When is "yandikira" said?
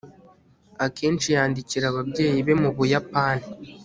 1.35-1.85